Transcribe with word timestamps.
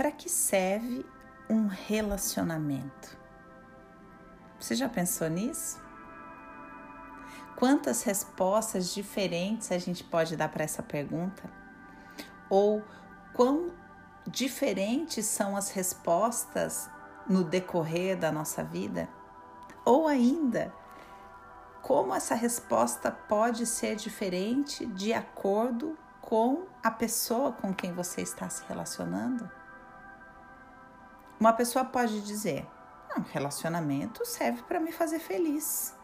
Para 0.00 0.12
que 0.12 0.30
serve 0.30 1.04
um 1.46 1.66
relacionamento? 1.66 3.18
Você 4.58 4.74
já 4.74 4.88
pensou 4.88 5.28
nisso? 5.28 5.78
Quantas 7.54 8.02
respostas 8.02 8.94
diferentes 8.94 9.70
a 9.70 9.76
gente 9.76 10.02
pode 10.02 10.38
dar 10.38 10.48
para 10.48 10.64
essa 10.64 10.82
pergunta? 10.82 11.42
Ou 12.48 12.82
quão 13.34 13.74
diferentes 14.26 15.26
são 15.26 15.54
as 15.54 15.68
respostas 15.68 16.88
no 17.28 17.44
decorrer 17.44 18.16
da 18.16 18.32
nossa 18.32 18.64
vida? 18.64 19.06
Ou 19.84 20.08
ainda, 20.08 20.72
como 21.82 22.14
essa 22.14 22.34
resposta 22.34 23.10
pode 23.10 23.66
ser 23.66 23.96
diferente 23.96 24.86
de 24.86 25.12
acordo 25.12 25.94
com 26.22 26.64
a 26.82 26.90
pessoa 26.90 27.52
com 27.52 27.74
quem 27.74 27.92
você 27.92 28.22
está 28.22 28.48
se 28.48 28.64
relacionando? 28.66 29.59
Uma 31.40 31.54
pessoa 31.54 31.86
pode 31.86 32.20
dizer: 32.20 32.68
um 33.16 33.22
relacionamento 33.22 34.26
serve 34.26 34.62
para 34.64 34.78
me 34.78 34.92
fazer 34.92 35.18
feliz. 35.18 35.96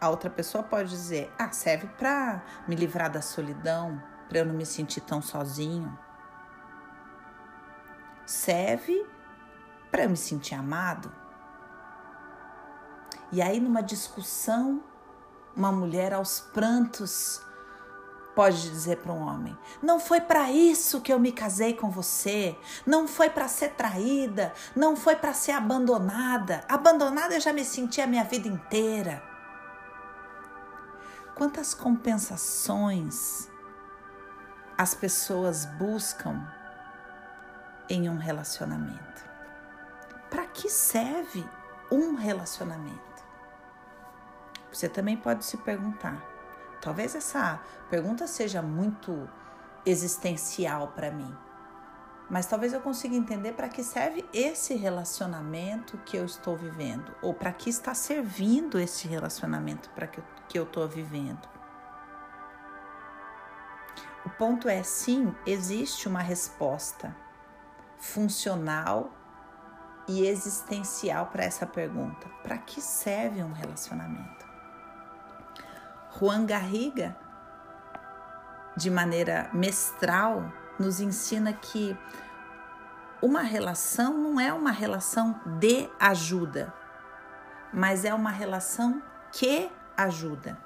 A 0.00 0.08
outra 0.08 0.28
pessoa 0.28 0.64
pode 0.64 0.90
dizer: 0.90 1.32
ah, 1.38 1.52
serve 1.52 1.86
para 1.96 2.42
me 2.66 2.74
livrar 2.74 3.08
da 3.08 3.22
solidão, 3.22 4.02
para 4.28 4.38
eu 4.38 4.44
não 4.44 4.54
me 4.54 4.66
sentir 4.66 5.02
tão 5.02 5.22
sozinho. 5.22 5.96
Serve 8.26 9.06
para 9.92 10.02
eu 10.02 10.10
me 10.10 10.16
sentir 10.16 10.56
amado. 10.56 11.12
E 13.30 13.40
aí, 13.40 13.60
numa 13.60 13.80
discussão, 13.80 14.82
uma 15.54 15.70
mulher 15.70 16.12
aos 16.12 16.40
prantos 16.40 17.40
pode 18.40 18.70
dizer 18.70 18.96
para 18.96 19.12
um 19.12 19.28
homem: 19.28 19.54
Não 19.82 20.00
foi 20.00 20.18
para 20.18 20.50
isso 20.50 21.02
que 21.02 21.12
eu 21.12 21.20
me 21.20 21.30
casei 21.30 21.74
com 21.74 21.90
você, 21.90 22.56
não 22.86 23.06
foi 23.06 23.28
para 23.28 23.46
ser 23.46 23.72
traída, 23.74 24.54
não 24.74 24.96
foi 24.96 25.14
para 25.14 25.34
ser 25.34 25.52
abandonada. 25.52 26.64
Abandonada 26.66 27.34
eu 27.34 27.40
já 27.40 27.52
me 27.52 27.62
senti 27.62 28.00
a 28.00 28.06
minha 28.06 28.24
vida 28.24 28.48
inteira. 28.48 29.22
Quantas 31.34 31.74
compensações 31.74 33.46
as 34.78 34.94
pessoas 34.94 35.66
buscam 35.66 36.42
em 37.90 38.08
um 38.08 38.16
relacionamento? 38.16 39.22
Para 40.30 40.46
que 40.46 40.70
serve 40.70 41.46
um 41.92 42.14
relacionamento? 42.14 43.22
Você 44.72 44.88
também 44.88 45.18
pode 45.18 45.44
se 45.44 45.58
perguntar. 45.58 46.39
Talvez 46.80 47.14
essa 47.14 47.60
pergunta 47.88 48.26
seja 48.26 48.62
muito 48.62 49.28
existencial 49.84 50.88
para 50.88 51.10
mim, 51.10 51.36
mas 52.30 52.46
talvez 52.46 52.72
eu 52.72 52.80
consiga 52.80 53.16
entender 53.16 53.52
para 53.52 53.68
que 53.68 53.82
serve 53.82 54.24
esse 54.32 54.74
relacionamento 54.74 55.98
que 55.98 56.16
eu 56.16 56.24
estou 56.24 56.56
vivendo, 56.56 57.14
ou 57.20 57.34
para 57.34 57.52
que 57.52 57.68
está 57.68 57.92
servindo 57.92 58.78
esse 58.78 59.08
relacionamento 59.08 59.90
para 59.90 60.06
que, 60.06 60.22
que 60.48 60.58
eu 60.58 60.62
estou 60.62 60.88
vivendo. 60.88 61.48
O 64.24 64.30
ponto 64.30 64.68
é 64.68 64.82
sim, 64.82 65.34
existe 65.44 66.06
uma 66.06 66.20
resposta 66.20 67.16
funcional 67.98 69.10
e 70.06 70.26
existencial 70.26 71.26
para 71.26 71.44
essa 71.44 71.66
pergunta: 71.66 72.28
para 72.42 72.58
que 72.58 72.80
serve 72.80 73.42
um 73.42 73.52
relacionamento? 73.52 74.39
Juan 76.18 76.44
Garriga, 76.44 77.16
de 78.76 78.90
maneira 78.90 79.50
mestral, 79.52 80.52
nos 80.78 81.00
ensina 81.00 81.52
que 81.52 81.96
uma 83.22 83.42
relação 83.42 84.16
não 84.16 84.40
é 84.40 84.52
uma 84.52 84.70
relação 84.70 85.38
de 85.58 85.88
ajuda, 85.98 86.72
mas 87.72 88.04
é 88.04 88.14
uma 88.14 88.30
relação 88.30 89.02
que 89.30 89.70
ajuda. 89.96 90.56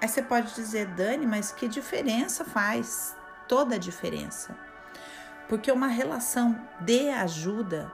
Aí 0.00 0.08
você 0.08 0.22
pode 0.22 0.54
dizer, 0.54 0.86
Dani, 0.88 1.26
mas 1.26 1.52
que 1.52 1.68
diferença 1.68 2.44
faz? 2.44 3.16
Toda 3.48 3.76
a 3.76 3.78
diferença. 3.78 4.54
Porque 5.48 5.70
uma 5.70 5.86
relação 5.86 6.60
de 6.80 7.08
ajuda 7.08 7.90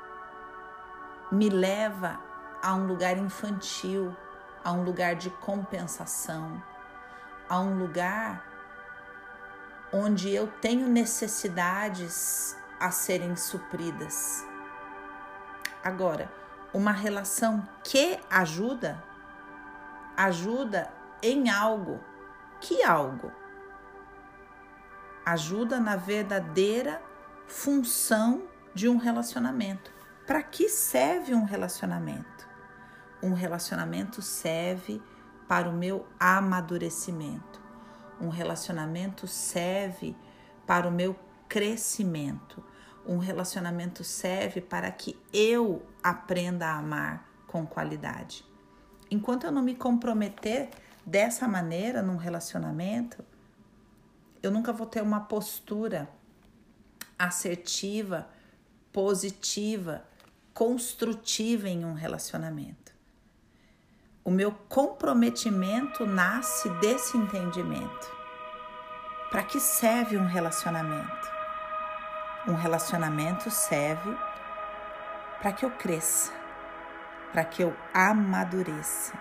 me 1.30 1.48
leva 1.48 2.18
a 2.62 2.74
um 2.74 2.86
lugar 2.86 3.16
infantil, 3.16 4.16
a 4.64 4.72
um 4.72 4.82
lugar 4.82 5.14
de 5.14 5.30
compensação, 5.30 6.62
a 7.48 7.58
um 7.60 7.78
lugar 7.78 8.44
onde 9.92 10.30
eu 10.30 10.46
tenho 10.46 10.86
necessidades 10.88 12.56
a 12.78 12.90
serem 12.90 13.36
supridas. 13.36 14.44
Agora, 15.82 16.30
uma 16.72 16.92
relação 16.92 17.66
que 17.82 18.18
ajuda, 18.30 19.02
ajuda 20.16 20.92
em 21.22 21.48
algo. 21.48 22.00
Que 22.60 22.82
algo? 22.82 23.32
Ajuda 25.24 25.80
na 25.80 25.96
verdadeira 25.96 27.00
função 27.46 28.42
de 28.74 28.88
um 28.88 28.96
relacionamento. 28.96 29.92
Para 30.26 30.42
que 30.42 30.68
serve 30.68 31.34
um 31.34 31.44
relacionamento? 31.44 32.37
Um 33.22 33.32
relacionamento 33.32 34.22
serve 34.22 35.02
para 35.48 35.68
o 35.68 35.72
meu 35.72 36.06
amadurecimento. 36.20 37.60
Um 38.20 38.28
relacionamento 38.28 39.26
serve 39.26 40.16
para 40.66 40.86
o 40.86 40.90
meu 40.90 41.16
crescimento. 41.48 42.62
Um 43.06 43.18
relacionamento 43.18 44.04
serve 44.04 44.60
para 44.60 44.90
que 44.90 45.18
eu 45.32 45.82
aprenda 46.02 46.66
a 46.66 46.76
amar 46.76 47.28
com 47.46 47.66
qualidade. 47.66 48.44
Enquanto 49.10 49.44
eu 49.44 49.52
não 49.52 49.62
me 49.62 49.74
comprometer 49.74 50.68
dessa 51.04 51.48
maneira 51.48 52.02
num 52.02 52.16
relacionamento, 52.16 53.24
eu 54.42 54.50
nunca 54.50 54.72
vou 54.72 54.86
ter 54.86 55.02
uma 55.02 55.20
postura 55.20 56.08
assertiva, 57.18 58.28
positiva, 58.92 60.04
construtiva 60.52 61.68
em 61.68 61.84
um 61.84 61.94
relacionamento. 61.94 62.97
O 64.24 64.30
meu 64.30 64.52
comprometimento 64.52 66.04
nasce 66.06 66.68
desse 66.80 67.16
entendimento. 67.16 68.18
Para 69.30 69.42
que 69.42 69.60
serve 69.60 70.16
um 70.16 70.26
relacionamento? 70.26 71.30
Um 72.46 72.54
relacionamento 72.54 73.50
serve 73.50 74.16
para 75.40 75.52
que 75.52 75.64
eu 75.64 75.70
cresça, 75.70 76.32
para 77.32 77.44
que 77.44 77.62
eu 77.62 77.76
amadureça, 77.92 79.12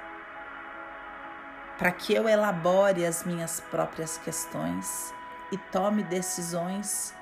para 1.78 1.92
que 1.92 2.14
eu 2.14 2.28
elabore 2.28 3.06
as 3.06 3.24
minhas 3.24 3.60
próprias 3.60 4.18
questões 4.18 5.14
e 5.52 5.58
tome 5.58 6.04
decisões 6.04 7.14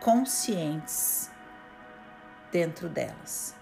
conscientes 0.00 1.30
dentro 2.50 2.88
delas. 2.88 3.54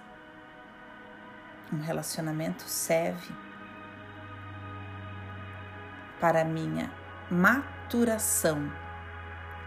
Um 1.73 1.81
relacionamento 1.81 2.63
serve 2.63 3.48
para 6.21 6.45
minha 6.45 6.91
maturação 7.31 8.71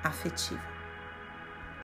afetiva. 0.04 0.81